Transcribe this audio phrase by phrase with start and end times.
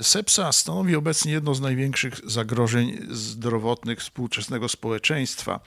[0.00, 5.60] Sepsa stanowi obecnie jedno z największych zagrożeń zdrowotnych współczesnego społeczeństwa.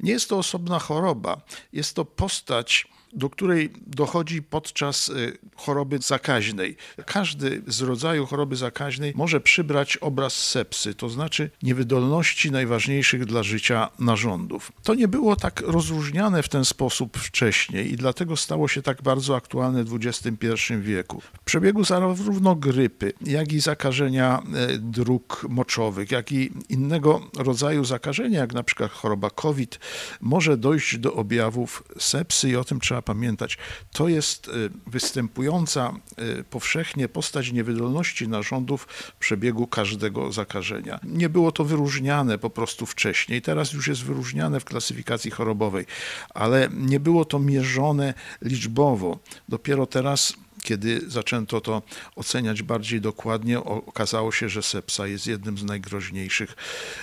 [0.00, 1.40] Nie jest to osobna choroba,
[1.72, 6.76] jest to postać do której dochodzi podczas y, choroby zakaźnej.
[7.06, 13.88] Każdy z rodzaju choroby zakaźnej może przybrać obraz sepsy, to znaczy niewydolności najważniejszych dla życia
[13.98, 14.72] narządów.
[14.82, 19.36] To nie było tak rozróżniane w ten sposób wcześniej i dlatego stało się tak bardzo
[19.36, 21.20] aktualne w XXI wieku.
[21.20, 28.40] W przebiegu zarówno grypy, jak i zakażenia e, dróg moczowych, jak i innego rodzaju zakażenia,
[28.40, 29.78] jak na przykład choroba COVID,
[30.20, 33.58] może dojść do objawów sepsy i o tym trzeba pamiętać.
[33.92, 35.92] To jest y, występująca
[36.40, 41.00] y, powszechnie postać niewydolności narządów przebiegu każdego zakażenia.
[41.04, 45.86] Nie było to wyróżniane po prostu wcześniej, teraz już jest wyróżniane w klasyfikacji chorobowej,
[46.34, 49.18] ale nie było to mierzone liczbowo.
[49.48, 50.34] Dopiero teraz
[50.64, 51.82] kiedy zaczęto to
[52.16, 56.56] oceniać bardziej dokładnie, okazało się, że sepsa jest jednym z najgroźniejszych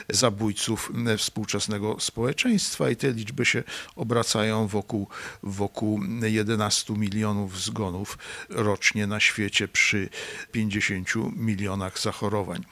[0.09, 3.63] zabójców współczesnego społeczeństwa i te liczby się
[3.95, 5.07] obracają wokół,
[5.43, 8.17] wokół 11 milionów zgonów
[8.49, 10.09] rocznie na świecie przy
[10.51, 12.65] 50 milionach zachorowań.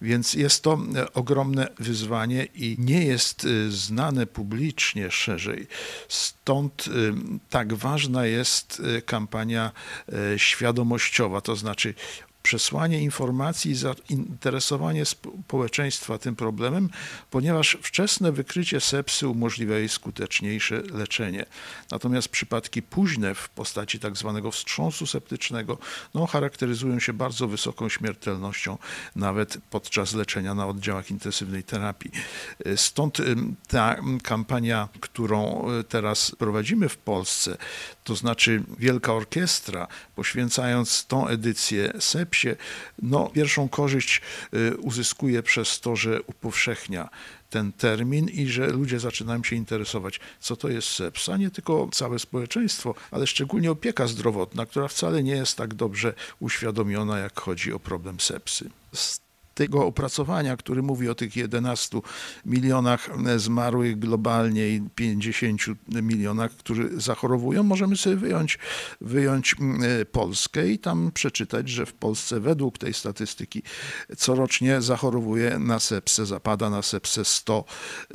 [0.00, 0.78] Więc jest to
[1.14, 5.66] ogromne wyzwanie i nie jest y, znane publicznie szerzej.
[6.08, 6.88] Stąd
[7.50, 9.72] tak ważna jest kampania
[10.38, 11.94] świadomościowa, to znaczy
[12.52, 16.90] przesłanie informacji i zainteresowanie społeczeństwa tym problemem,
[17.30, 21.46] ponieważ wczesne wykrycie sepsy umożliwia jej skuteczniejsze leczenie.
[21.90, 25.78] Natomiast przypadki późne w postaci tak zwanego wstrząsu septycznego
[26.14, 28.78] no, charakteryzują się bardzo wysoką śmiertelnością,
[29.16, 32.10] nawet podczas leczenia na oddziałach intensywnej terapii.
[32.76, 33.18] Stąd
[33.68, 37.56] ta kampania, którą e, teraz prowadzimy w Polsce,
[38.04, 41.92] to znaczy Wielka Orkiestra, poświęcając tą edycję
[43.02, 44.20] no, pierwszą korzyść
[44.54, 47.08] y, uzyskuje przez to, że upowszechnia
[47.50, 51.36] ten termin i że ludzie zaczynają się interesować, co to jest sepsa.
[51.36, 57.18] Nie tylko całe społeczeństwo, ale szczególnie opieka zdrowotna, która wcale nie jest tak dobrze uświadomiona,
[57.18, 58.70] jak chodzi o problem sepsy
[59.54, 61.98] tego opracowania, który mówi o tych 11
[62.46, 68.58] milionach zmarłych globalnie i 50 milionach, którzy zachorowują, możemy sobie wyjąć,
[69.00, 73.62] wyjąć mm, Polskę i tam przeczytać, że w Polsce według tej statystyki
[74.16, 77.64] corocznie zachorowuje na sepsę, zapada na sepsę 100,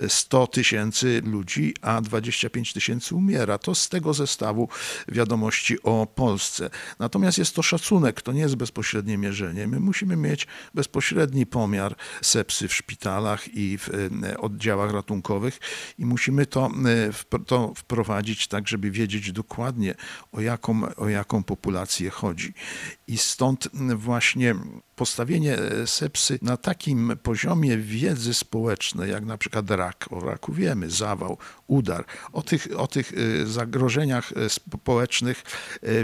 [0.08, 3.58] 100 tysięcy ludzi, a 25 tysięcy umiera.
[3.58, 4.70] To z tego zestawu
[5.08, 6.70] wiadomości o Polsce.
[7.00, 9.68] Natomiast jest to szacunek, to nie jest bezpośrednie mierzenie.
[9.68, 13.90] My musimy mieć bezpośrednie bezpośredni pomiar sepsy w szpitalach i w
[14.24, 15.60] e, oddziałach ratunkowych
[16.00, 16.70] i musimy to,
[17.30, 19.96] e, to wprowadzić tak, żeby wiedzieć dokładnie
[20.32, 22.54] o jaką, o jaką populację chodzi.
[23.08, 24.56] I stąd właśnie
[24.96, 30.90] postawienie e, sepsy na takim poziomie wiedzy społecznej, jak na przykład rak, o raku wiemy,
[30.90, 33.12] zawał, udar, o tych, o tych
[33.46, 35.44] zagrożeniach społecznych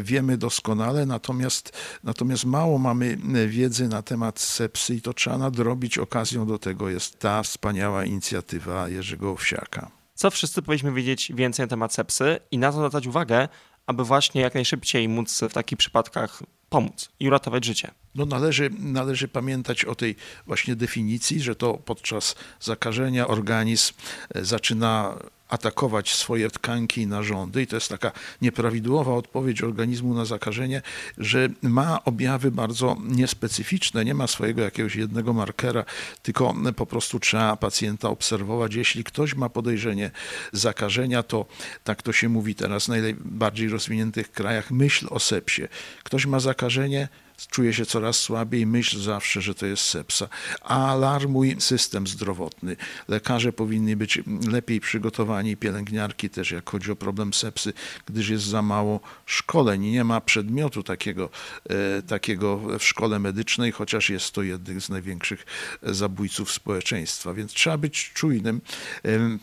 [0.02, 1.72] wiemy doskonale, natomiast,
[2.04, 3.18] natomiast mało mamy
[3.48, 5.98] wiedzy na temat sepsy i to trzeba nadrobić.
[5.98, 9.92] Okazją do tego jest ta wspaniała inicjatywa Jerzego Owsiaka.
[10.16, 13.48] Co wszyscy powinniśmy wiedzieć więcej na temat sepsy i na to zwracać uwagę,
[13.86, 17.92] aby właśnie jak najszybciej móc w takich przypadkach pomóc i uratować życie.
[18.16, 20.16] No należy, należy pamiętać o tej
[20.48, 23.94] właśnie definicji, że to podczas zakażenia organizm
[24.36, 25.18] e, zaczyna
[25.54, 27.62] atakować swoje tkanki i narządy.
[27.62, 30.82] I to jest taka nieprawidłowa odpowiedź organizmu na zakażenie,
[31.18, 35.86] że ma objawy bardzo niespecyficzne, nie ma swojego jakiegoś jednego markera,
[36.22, 38.76] tylko po prostu trzeba pacjenta obserwować.
[38.76, 40.12] Jeśli ktoś ma podejrzenie
[40.52, 41.46] zakażenia, to
[41.84, 45.62] tak to się mówi teraz w najbardziej rozwiniętych krajach, myśl o sepsie.
[46.04, 47.08] Ktoś ma zakażenie,
[47.50, 50.28] czuje się coraz słabiej, myśl zawsze, że to jest sepsa.
[50.62, 52.76] Alarmuj system zdrowotny.
[53.08, 54.20] Lekarze powinni być
[54.52, 57.74] lepiej przygotowani, pielęgniarki też, jak chodzi o problem sepsy,
[58.06, 59.82] gdyż jest za mało szkoleń.
[59.82, 61.30] Nie ma przedmiotu takiego,
[61.70, 65.46] e, takiego w szkole medycznej, chociaż jest to jeden z największych
[65.84, 67.34] zabójców społeczeństwa.
[67.34, 68.62] Więc trzeba być czujnym,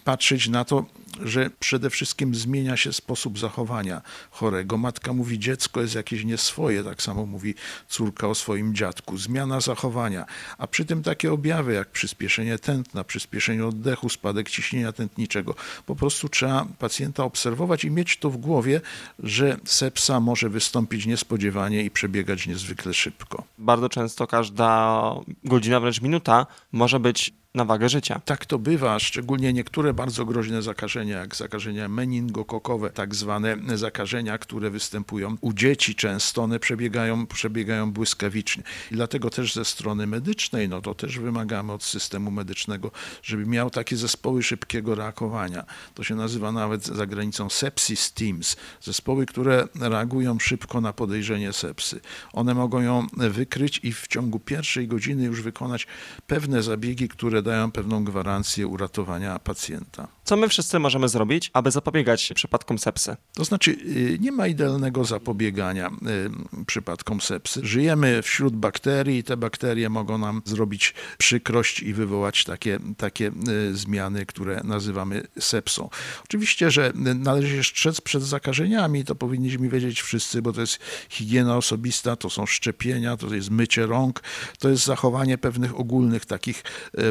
[0.05, 0.87] patrzeć na to,
[1.23, 4.79] że przede wszystkim zmienia się sposób zachowania chorego.
[4.79, 7.55] Matka mówi, dziecko jest jakieś nieswoje, tak samo mówi
[7.91, 9.19] córka o swoim dziadku.
[9.19, 10.25] Zmiana zachowania,
[10.59, 15.55] a przy tym takie objawy jak przyspieszenie tętna, przyspieszenie oddechu, spadek ciśnienia tętniczego.
[15.87, 18.81] Po prostu trzeba pacjenta obserwować i mieć to w głowie,
[19.19, 23.45] że sepsa może wystąpić niespodziewanie i przebiegać niezwykle szybko.
[23.59, 25.01] Bardzo często każda
[25.45, 28.21] godzina, wręcz minuta może być na wagę życia.
[28.25, 34.71] Tak to bywa, szczególnie niektóre bardzo groźne zakażenia, jak zakażenia meningokokowe, tak zwane zakażenia, które
[34.71, 38.63] występują u dzieci często, one przebiegają, przebiegają błyskawicznie.
[38.91, 42.91] I dlatego też ze strony medycznej, no to też wymagamy od systemu medycznego,
[43.23, 45.65] żeby miał takie zespoły szybkiego reagowania.
[45.95, 52.01] To się nazywa nawet za granicą sepsis teams, zespoły, które reagują szybko na podejrzenie sepsy.
[52.33, 55.87] One mogą ją wykryć i w ciągu pierwszej godziny już wykonać
[56.27, 60.09] pewne zabiegi, które dają pewną gwarancję uratowania pacjenta.
[60.31, 63.17] Co my wszyscy możemy zrobić, aby zapobiegać przypadkom sepsy?
[63.35, 67.61] To znaczy, y, nie ma idealnego zapobiegania y, przypadkom sepsy.
[67.65, 73.31] Żyjemy wśród bakterii i te bakterie mogą nam zrobić przykrość i wywołać takie, takie
[73.71, 75.89] y, zmiany, które nazywamy sepsą.
[76.25, 80.79] Oczywiście, że należy się strzec przed zakażeniami, to powinniśmy wiedzieć wszyscy, bo to jest
[81.09, 84.23] higiena osobista, to są szczepienia, to jest mycie rąk,
[84.59, 86.63] to jest zachowanie pewnych ogólnych takich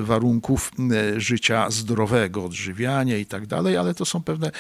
[0.02, 0.72] warunków
[1.18, 4.52] życia zdrowego, odżywiania i tak dalej, ale to są pewne,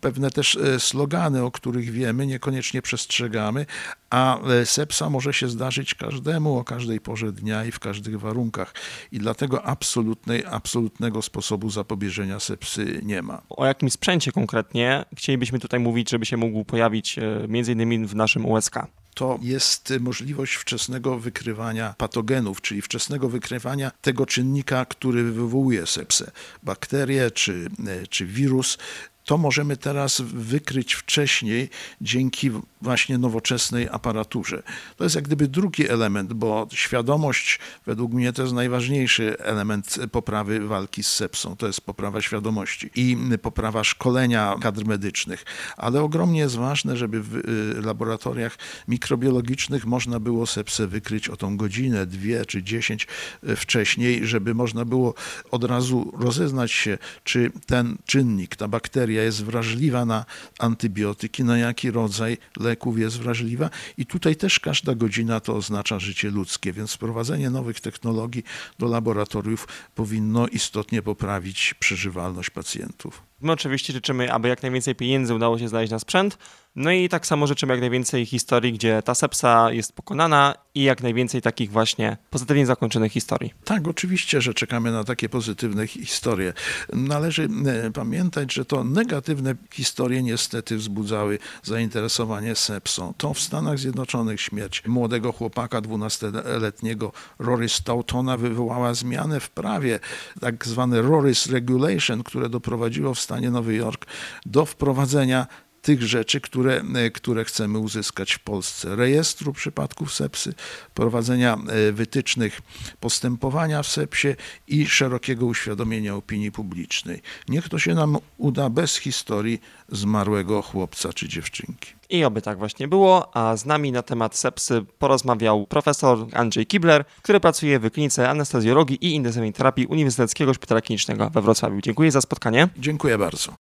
[0.00, 3.66] pewne też slogany, o których wiemy, niekoniecznie przestrzegamy,
[4.10, 8.74] a sepsa może się zdarzyć każdemu o każdej porze dnia i w każdych warunkach.
[9.12, 13.42] I dlatego absolutnej, absolutnego sposobu zapobieżenia sepsy nie ma.
[13.48, 17.16] O jakim sprzęcie konkretnie chcielibyśmy tutaj mówić, żeby się mógł pojawić
[17.48, 18.76] między innymi w naszym USK?
[19.16, 26.30] To jest możliwość wczesnego wykrywania patogenów, czyli wczesnego wykrywania tego czynnika, który wywołuje sepsę.
[26.62, 27.70] Bakterie czy,
[28.10, 28.78] czy wirus
[29.24, 31.70] to możemy teraz wykryć wcześniej
[32.00, 32.50] dzięki
[32.86, 34.62] właśnie nowoczesnej aparaturze.
[34.96, 40.60] To jest jak gdyby drugi element, bo świadomość według mnie to jest najważniejszy element poprawy
[40.60, 41.56] walki z sepsą.
[41.56, 45.44] To jest poprawa świadomości i poprawa szkolenia kadr medycznych.
[45.76, 48.58] Ale ogromnie jest ważne, żeby w y, laboratoriach
[48.88, 53.06] mikrobiologicznych można było sepsę wykryć o tą godzinę, dwie czy dziesięć
[53.48, 55.14] y, wcześniej, żeby można było
[55.50, 60.24] od razu rozeznać się, czy ten czynnik, ta bakteria, jest wrażliwa na
[60.58, 62.38] antybiotyki, na jaki rodzaj
[62.76, 63.70] leków jest wrażliwa.
[63.98, 68.44] I tutaj też każda godzina to oznacza życie ludzkie, więc wprowadzenie nowych technologii
[68.78, 73.22] do laboratoriów powinno istotnie poprawić przeżywalność pacjentów.
[73.40, 76.38] My oczywiście życzymy, aby jak najwięcej pieniędzy udało się znaleźć na sprzęt,
[76.76, 81.02] no i tak samo życzymy jak najwięcej historii, gdzie ta sepsa jest pokonana i jak
[81.02, 83.54] najwięcej takich właśnie pozytywnie zakończonych historii.
[83.64, 86.52] Tak, oczywiście, że czekamy na takie pozytywne historie.
[86.92, 93.14] Należy e, pamiętać, że to negatywne historie niestety wzbudzały zainteresowanie sepsą.
[93.16, 100.00] To w Stanach Zjednoczonych śmierć młodego chłopaka 12-letniego Rory Stautona wywołała zmianę w prawie,
[100.40, 104.06] tak zwane Rory's Regulation, które doprowadziło w stanie Nowy Jork
[104.46, 105.46] do wprowadzenia
[105.86, 106.82] tych rzeczy, które,
[107.14, 108.96] które chcemy uzyskać w Polsce.
[108.96, 110.54] Rejestru przypadków sepsy,
[110.94, 112.60] prowadzenia e, wytycznych
[113.00, 114.28] postępowania w sepsie
[114.68, 117.22] i szerokiego uświadomienia opinii publicznej.
[117.48, 121.92] Niech to się nam uda bez historii zmarłego chłopca czy dziewczynki.
[122.10, 127.04] I oby tak właśnie było, a z nami na temat sepsy porozmawiał profesor Andrzej Kibler,
[127.22, 131.80] który pracuje w klinice anestezjologii i intensywnej terapii Uniwersyteckiego Szpitala Klinicznego we Wrocławiu.
[131.80, 132.68] Dziękuję za spotkanie.
[132.78, 133.52] Dziękuję bardzo.